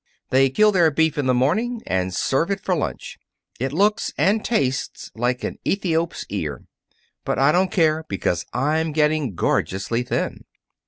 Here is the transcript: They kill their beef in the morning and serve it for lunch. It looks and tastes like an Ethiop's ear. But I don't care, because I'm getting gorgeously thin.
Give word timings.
They 0.31 0.49
kill 0.49 0.71
their 0.71 0.89
beef 0.89 1.15
in 1.19 1.27
the 1.27 1.33
morning 1.35 1.83
and 1.85 2.11
serve 2.11 2.49
it 2.49 2.59
for 2.59 2.73
lunch. 2.75 3.19
It 3.59 3.71
looks 3.71 4.11
and 4.17 4.43
tastes 4.43 5.11
like 5.13 5.43
an 5.43 5.59
Ethiop's 5.63 6.25
ear. 6.29 6.65
But 7.23 7.37
I 7.37 7.51
don't 7.51 7.71
care, 7.71 8.03
because 8.09 8.43
I'm 8.51 8.93
getting 8.93 9.35
gorgeously 9.35 10.01
thin. 10.01 10.45